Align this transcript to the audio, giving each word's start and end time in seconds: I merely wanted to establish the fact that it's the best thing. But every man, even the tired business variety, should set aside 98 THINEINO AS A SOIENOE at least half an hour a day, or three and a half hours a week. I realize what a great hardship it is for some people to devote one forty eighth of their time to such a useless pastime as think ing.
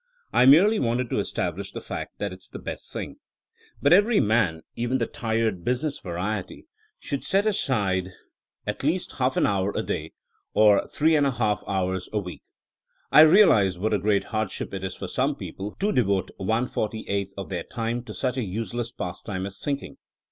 I 0.33 0.47
merely 0.47 0.79
wanted 0.79 1.11
to 1.11 1.19
establish 1.19 1.71
the 1.71 1.79
fact 1.79 2.17
that 2.17 2.33
it's 2.33 2.49
the 2.49 2.57
best 2.57 2.91
thing. 2.91 3.17
But 3.83 3.93
every 3.93 4.19
man, 4.19 4.63
even 4.75 4.97
the 4.97 5.05
tired 5.05 5.63
business 5.63 5.99
variety, 5.99 6.65
should 6.97 7.23
set 7.23 7.45
aside 7.45 8.05
98 8.05 8.05
THINEINO 8.07 8.07
AS 8.07 8.15
A 8.15 8.17
SOIENOE 8.17 8.75
at 8.75 8.83
least 8.83 9.11
half 9.19 9.37
an 9.37 9.45
hour 9.45 9.71
a 9.77 9.83
day, 9.83 10.13
or 10.55 10.87
three 10.87 11.15
and 11.15 11.27
a 11.27 11.31
half 11.33 11.63
hours 11.67 12.09
a 12.11 12.17
week. 12.17 12.41
I 13.11 13.21
realize 13.21 13.77
what 13.77 13.93
a 13.93 13.99
great 13.99 14.23
hardship 14.23 14.73
it 14.73 14.83
is 14.83 14.95
for 14.95 15.07
some 15.07 15.35
people 15.35 15.75
to 15.79 15.91
devote 15.91 16.31
one 16.37 16.67
forty 16.67 17.05
eighth 17.07 17.35
of 17.37 17.49
their 17.49 17.63
time 17.63 18.03
to 18.05 18.15
such 18.15 18.37
a 18.37 18.43
useless 18.43 18.91
pastime 18.91 19.45
as 19.45 19.59
think 19.59 19.83
ing. 19.83 19.97